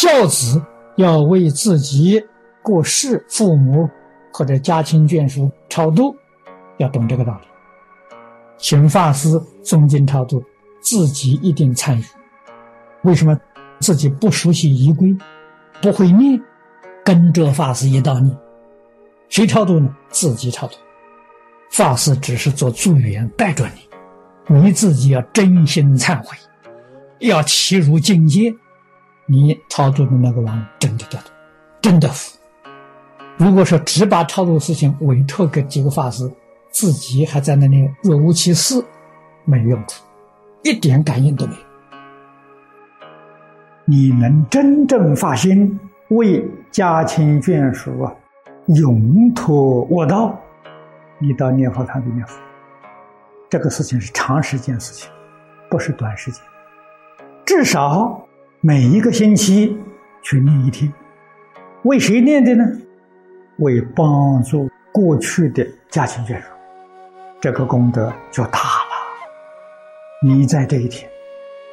[0.00, 0.62] 孝子
[0.94, 2.24] 要为自己
[2.62, 3.90] 过世父母
[4.32, 6.14] 或者家亲眷属超度，
[6.76, 7.48] 要懂这个道理。
[8.56, 9.30] 请法师
[9.64, 10.40] 诵经超度，
[10.80, 12.04] 自己一定参与。
[13.02, 13.36] 为什么
[13.80, 15.12] 自己不熟悉仪规，
[15.82, 16.40] 不会念，
[17.04, 18.32] 跟着法师一道念？
[19.28, 19.92] 谁超度呢？
[20.10, 20.74] 自己超度。
[21.72, 23.66] 法师只是做助缘，带着
[24.46, 26.36] 你，你自己要真心忏悔，
[27.18, 28.54] 要齐如境界，
[29.30, 31.30] 你超度的那个王真的得度，
[31.82, 32.38] 真的福。
[33.36, 36.28] 如果说只把超度事情委托给几个法师，
[36.70, 38.82] 自己还在那里若无其事，
[39.44, 40.02] 没用处，
[40.64, 41.60] 一点感应都没有。
[43.84, 48.12] 你能真正发心为家亲眷属啊，
[48.66, 50.34] 永托卧道。
[51.20, 52.38] 你到念佛堂里念佛，
[53.50, 55.10] 这个事情是长时间事情，
[55.68, 56.42] 不是短时间。
[57.44, 58.20] 至少
[58.60, 59.78] 每一个星期
[60.20, 60.92] 去念一天，
[61.84, 62.64] 为谁念的呢？
[63.58, 66.48] 为帮助过去的家亲眷属，
[67.40, 70.24] 这个功德就大了。
[70.24, 71.08] 你在这一天，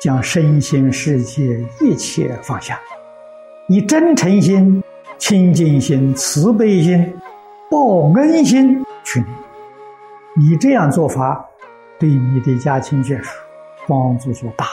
[0.00, 2.80] 将身心世界一切放下，
[3.68, 4.82] 以真诚心、
[5.18, 7.14] 清净心、慈悲心、
[7.70, 8.84] 报恩心。
[9.04, 9.34] 去念，
[10.36, 11.48] 你这样做法，
[11.96, 13.30] 对你的家亲眷属
[13.86, 14.66] 帮助就大。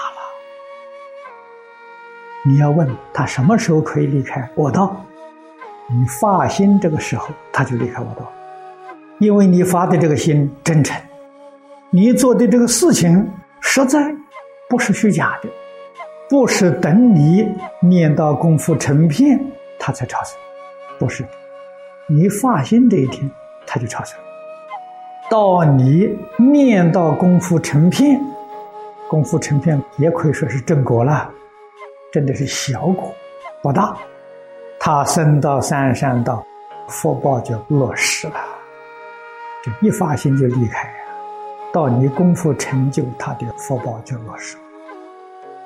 [2.50, 5.06] 你要问他什么时候可以离开我道？
[5.88, 8.28] 你发心这个时候，他就离开我道，
[9.20, 11.00] 因为你发的这个心真诚，
[11.92, 14.00] 你做的这个事情实在，
[14.68, 15.50] 不是虚假的，
[16.28, 17.48] 不是等你
[17.82, 19.40] 念到功夫成片
[19.78, 20.36] 他才超生，
[20.98, 21.24] 不是，
[22.08, 23.30] 你发心这一天。
[23.72, 24.18] 他就超生，
[25.30, 28.20] 到你念到功夫成片，
[29.08, 31.30] 功夫成片也可以说是正果了，
[32.12, 33.14] 真的是小果
[33.62, 33.96] 不大。
[34.80, 36.46] 他升到三山道，
[36.88, 38.36] 福报就落实了，
[39.64, 40.90] 就一发心就离开，
[41.74, 44.58] 到你功夫成就，他的福报就落实。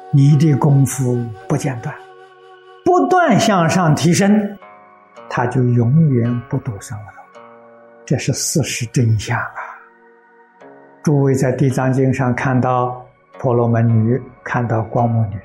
[0.10, 1.94] 你的功夫不间断，
[2.84, 4.58] 不断向上提升，
[5.30, 7.06] 他就永远不堕生了。
[8.06, 9.80] 这是事实真相啊！
[11.04, 13.06] 诸位在《地藏经》上看到
[13.40, 15.40] 婆罗门女，看到光目女，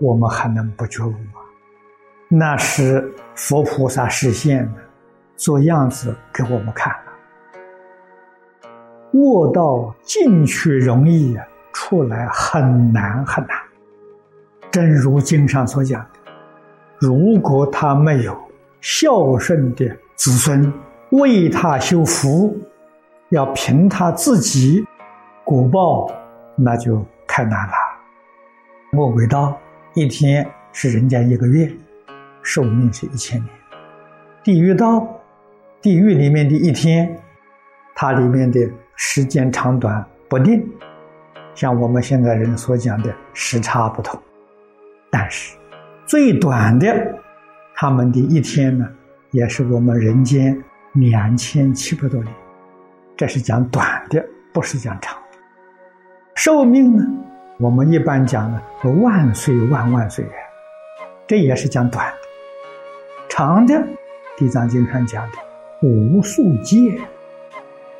[0.00, 1.40] 我们还能不觉悟吗？
[2.28, 4.80] 那是佛菩萨示现的，
[5.36, 7.12] 做样子给我们看了。
[9.12, 13.56] 卧道进去容易啊，出来很难很难。
[14.70, 16.32] 正如经上所讲的，
[16.98, 18.36] 如果他没有
[18.80, 20.72] 孝顺的子孙。
[21.10, 22.52] 为他修福，
[23.28, 24.84] 要凭他自己
[25.44, 26.10] 果报，
[26.56, 27.72] 那就太难了。
[28.90, 29.56] 魔鬼道
[29.96, 31.72] 一天是人家一个月，
[32.42, 33.48] 寿命是一千年；
[34.44, 35.08] 地狱道，
[35.80, 37.18] 地狱里面的一天，
[37.94, 38.60] 它里面的
[38.94, 40.62] 时间长短不定，
[41.54, 44.20] 像我们现在人所讲的时差不同。
[45.10, 45.56] 但是
[46.04, 47.18] 最短的，
[47.74, 48.86] 他们的一天呢，
[49.30, 50.62] 也是我们人间。
[50.92, 52.34] 两千七百多年，
[53.18, 55.38] 这是讲短的，不是讲长的。
[56.34, 57.04] 寿命呢，
[57.58, 58.60] 我们一般讲呢，
[59.02, 60.24] 万岁万万岁，
[61.26, 62.18] 这也是讲短的。
[63.30, 63.74] 长的，
[64.36, 65.38] 《地藏经》上讲的
[65.80, 67.00] 无数劫，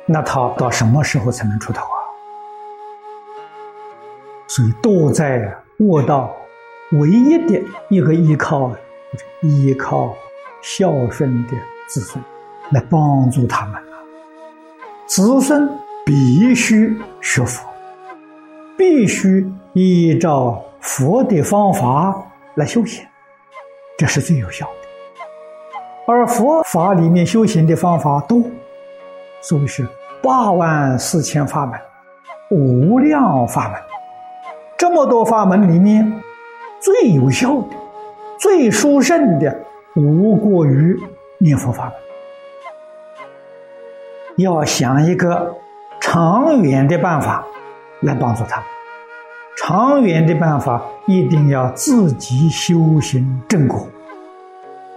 [0.05, 1.97] 那他到什么时候才能出头啊？
[4.47, 6.35] 所以，多在卧道，
[6.91, 7.59] 唯一的
[7.89, 8.71] 一个依靠，
[9.41, 10.15] 依靠
[10.61, 11.53] 孝顺的
[11.87, 12.23] 子孙。
[12.71, 13.97] 来帮助他们啊。
[15.05, 15.69] 子孙
[16.05, 17.66] 必须学佛，
[18.77, 22.15] 必须依照佛的方法
[22.55, 23.05] 来修行，
[23.97, 24.71] 这是最有效的。
[26.05, 28.41] 而佛法里面修行的方法多，
[29.41, 29.85] 所以是
[30.21, 31.79] 八万四千法门，
[32.51, 33.79] 无量法门。
[34.77, 36.13] 这么多法门里面，
[36.79, 37.75] 最有效的、
[38.39, 39.59] 最殊胜的，
[39.95, 40.95] 无过于
[41.39, 41.93] 念佛法门。
[44.37, 45.55] 要想一个
[45.99, 47.43] 长远的办法
[48.01, 48.63] 来帮助他，
[49.57, 53.87] 长远的办法一定要自己修行正果。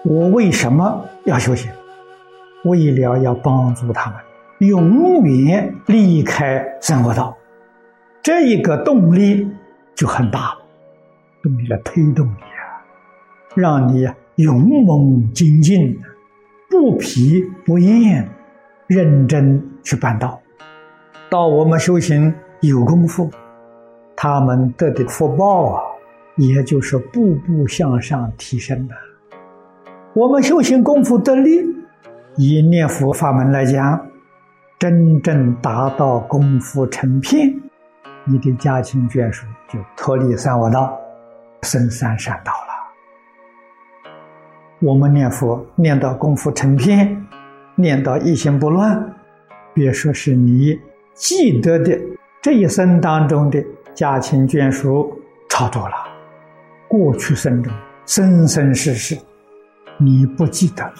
[0.05, 1.70] 我为什么要修行？
[2.64, 4.20] 为了要帮助他们
[4.58, 7.37] 永远离开生活道，
[8.23, 9.50] 这一个动力
[9.94, 10.56] 就很大，
[11.43, 12.85] 动力来推动你啊，
[13.55, 15.99] 让你勇猛精进，
[16.69, 18.29] 不疲不厌。
[18.87, 20.41] 认真去办道，
[21.31, 23.31] 到我们修行有功夫，
[24.15, 25.83] 他们得的福报啊，
[26.37, 28.95] 也就是步步向上提升的。
[30.12, 31.65] 我们修行功夫得力，
[32.37, 33.99] 以念佛法门来讲，
[34.79, 37.55] 真正达到功夫成片，
[38.25, 40.99] 你的家亲眷属就脱离三恶道，
[41.62, 44.11] 升三善道了。
[44.81, 47.27] 我们念佛念到功夫成片，
[47.75, 49.15] 念到一心不乱，
[49.73, 50.79] 别说是你
[51.15, 51.99] 记得的
[52.42, 53.62] 这一生当中的
[53.94, 55.14] 家亲眷属
[55.50, 55.94] 超多了，
[56.88, 57.70] 过去生中
[58.06, 59.14] 生生世世。
[59.98, 60.90] 你不记得，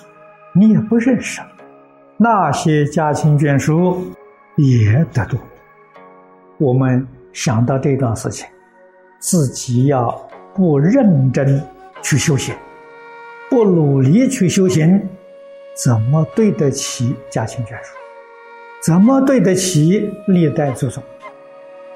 [0.55, 1.41] 你也不认识，
[2.19, 4.05] 那些家亲眷属
[4.57, 5.39] 也得度。
[6.59, 8.47] 我们想到这段事情，
[9.19, 10.11] 自己要
[10.55, 11.59] 不认真
[12.03, 12.55] 去修行，
[13.49, 15.01] 不努力去修行，
[15.83, 17.97] 怎么对得起家亲眷属？
[18.85, 21.03] 怎么对得起历代祖宗？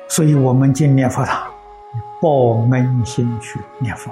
[0.08, 1.50] 所以我们今念佛堂，
[2.20, 4.10] 报恩心去念佛，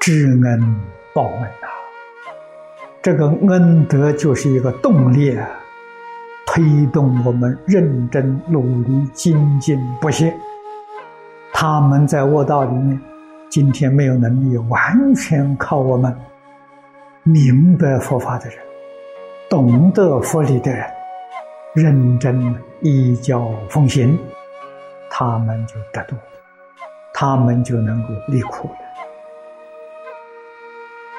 [0.00, 0.80] 知恩
[1.14, 1.68] 报恩呐。
[3.02, 5.36] 这个恩德就是一个动力，
[6.46, 10.34] 推动我们认真努力、精进不懈。
[11.52, 13.00] 他们在卧道里面，
[13.48, 16.14] 今天没有能力，完全靠我们
[17.22, 18.58] 明白佛法的人、
[19.48, 20.86] 懂得佛理的人，
[21.74, 24.18] 认真依教奉行，
[25.10, 26.16] 他们就得度，
[27.12, 28.78] 他们就能够离苦了。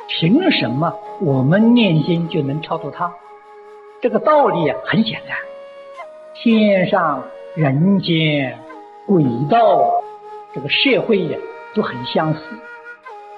[0.07, 3.13] 凭什么我们念经就能超度他？
[4.01, 5.37] 这个道理很简单，
[6.35, 7.23] 天上、
[7.55, 8.57] 人间、
[9.07, 10.03] 轨道，
[10.53, 11.37] 这个社会呀
[11.73, 12.39] 都很相似。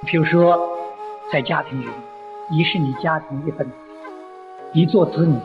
[0.06, 0.78] 比如说，
[1.32, 1.88] 在家庭里，
[2.52, 3.74] 你是你家庭一份子，
[4.74, 5.36] 你做子女，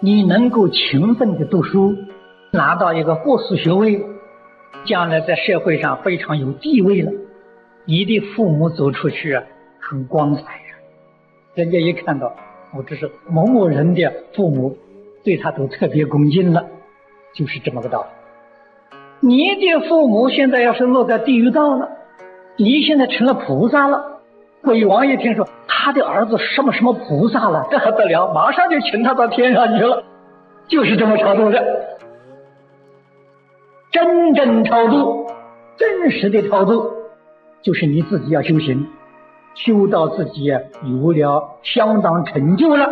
[0.00, 1.94] 你能够勤奋的读书，
[2.56, 4.02] 拿到一个博士学位，
[4.86, 7.12] 将来在社会上非常有地位了，
[7.84, 9.42] 你的父母走出去啊。
[9.78, 10.74] 很光彩呀！
[11.54, 12.34] 人家一看到
[12.76, 14.76] 我这是某某人的父母，
[15.22, 16.64] 对他都特别恭敬了，
[17.32, 18.08] 就是这么个道理。
[19.20, 21.88] 你的父母现在要是落在地狱道了，
[22.56, 24.20] 你现在成了菩萨了，
[24.64, 28.32] 鬼王一听说他的儿子什么什么菩萨了，这还得了？
[28.34, 30.02] 马上就请他到天上去了，
[30.66, 31.64] 就是这么超度的，
[33.96, 35.26] 真正超度，
[35.78, 36.92] 真实的超度，
[37.62, 38.86] 就是你自己要修行。
[39.54, 42.86] 修到自己有了相当成就了，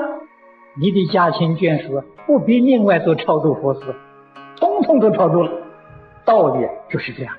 [0.81, 3.95] 你的家亲眷属不必另外做超度佛事，
[4.57, 5.53] 通通都超度了。
[6.25, 7.37] 道理就是这样。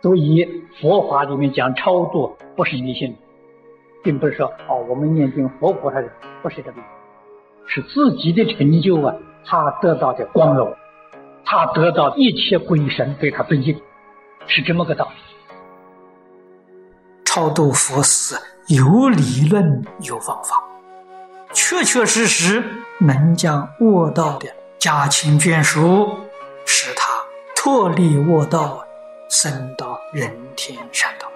[0.00, 0.48] 所以
[0.80, 3.16] 佛法里面讲超度不是迷信，
[4.04, 6.00] 并不是说哦我们念经佛菩萨
[6.40, 6.84] 不是这个意
[7.66, 10.72] 思，是自己的成就啊，他得到的光荣，
[11.44, 13.80] 他得到一切鬼神对他尊敬，
[14.46, 15.14] 是这么个道理。
[17.24, 20.62] 超度佛寺有理论有方法，
[21.52, 22.62] 确确实实
[22.98, 24.48] 能将卧道的
[24.78, 26.08] 家亲眷属
[26.64, 27.10] 使他
[27.56, 28.84] 脱离卧道，
[29.28, 31.26] 升到人天善道，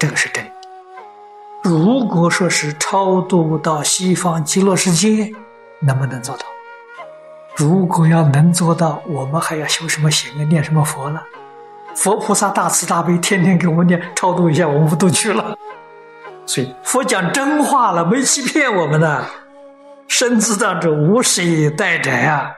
[0.00, 0.50] 这个是真的。
[1.62, 5.30] 如果说是超度到西方极乐世界，
[5.80, 6.46] 能不能做到？
[7.56, 11.22] 如果要能做到，我们还要修什么行啊，念什么佛了？
[11.94, 15.56] 佛菩萨大慈大悲，天天给我们念超度一下，我们不都去了。
[16.44, 19.24] 所以佛讲真话了，没欺骗我们呢。
[20.06, 22.52] 身自当中无谁代宅啊，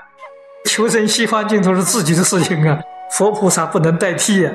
[0.65, 2.81] 求生西方净土是自己的事情啊，
[3.13, 4.51] 佛菩萨不能代替。